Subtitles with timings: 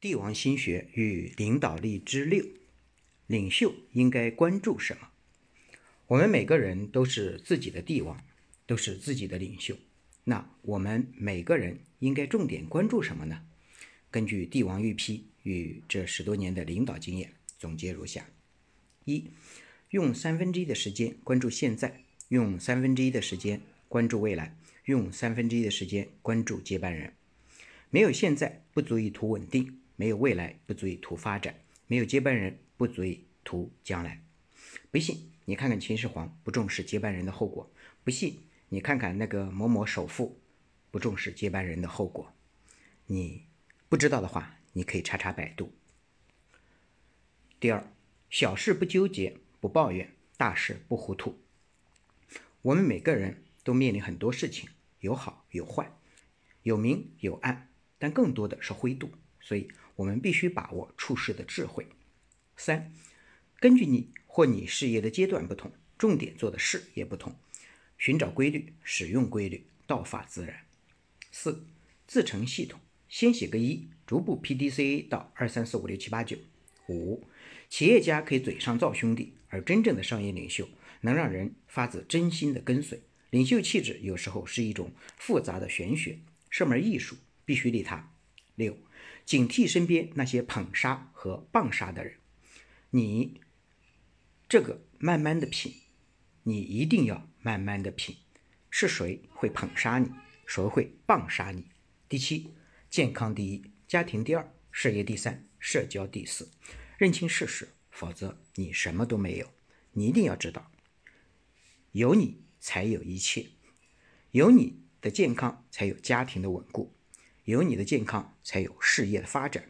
[0.00, 2.42] 帝王心学与领导力之六，
[3.26, 5.10] 领袖应该关注什么？
[6.06, 8.24] 我们每个人都是自己的帝王，
[8.66, 9.76] 都是自己的领袖。
[10.24, 13.44] 那我们每个人应该重点关注什么呢？
[14.10, 18.26] 根据帝王御批与这十多年的领导经验，总结如下：
[19.04, 19.26] 一，
[19.90, 24.56] 用三分之一的时间关注现在，用三分之一的时间关注未来，
[24.86, 27.12] 用三分之一的时间关注接班人。
[27.90, 29.76] 没有现在，不足以图稳定。
[30.00, 31.54] 没有未来不足以图发展，
[31.86, 34.24] 没有接班人不足以图将来。
[34.90, 37.70] 不信你看看秦始皇不重视接班人的后果，
[38.02, 40.40] 不信你看看那个某某首富
[40.90, 42.32] 不重视接班人的后果。
[43.08, 43.44] 你
[43.90, 45.70] 不知道的话，你可以查查百度。
[47.60, 47.92] 第二，
[48.30, 51.38] 小事不纠结不抱怨，大事不糊涂。
[52.62, 55.92] 我们每个人都面临很多事情，有好有坏，
[56.62, 59.10] 有明有暗，但更多的是灰度，
[59.40, 59.68] 所以。
[59.96, 61.86] 我们必须把握处事的智慧。
[62.56, 62.90] 三，
[63.58, 67.36] 根据你或你事业的阶段不同，重点做的事也不同，
[67.98, 70.64] 寻找规律，使用规律，道法自然。
[71.30, 71.66] 四，
[72.06, 76.38] 自成系统，先写个一，逐步 P D C A 到二三四五六七八九。
[76.88, 77.26] 五，
[77.68, 80.66] 企业家可以嘴上造兄弟，而真正的商业领袖
[81.02, 83.02] 能让人发自真心的跟随。
[83.28, 88.14] 领袖气质有时候是一种复杂的玄学，是门艺术，必须利他。
[88.60, 88.76] 六。
[89.24, 92.16] 警惕身边那些捧杀和棒杀的人，
[92.90, 93.40] 你
[94.48, 95.74] 这个慢慢的品，
[96.42, 98.16] 你一定要慢慢的品，
[98.70, 100.10] 是谁会捧杀你，
[100.46, 101.66] 谁会棒杀你？
[102.08, 102.50] 第七，
[102.90, 106.50] 健康第一，家庭第二，事业第三，社交第四，
[106.98, 109.46] 认清事实，否则你什么都没有。
[109.92, 110.72] 你一定要知道，
[111.92, 113.46] 有你才有一切，
[114.32, 116.92] 有你的健康才有家庭的稳固。
[117.50, 119.64] 有你的健康，才有事业的发展；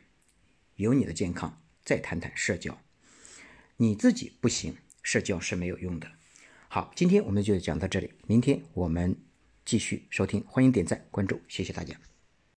[0.77, 2.78] 有你的健康，再谈谈社交。
[3.78, 6.06] 你自己不行，社交是没有用的。
[6.69, 9.16] 好，今天我们就讲到这里，明天我们
[9.65, 11.97] 继续收听，欢迎点赞关注，谢谢大家。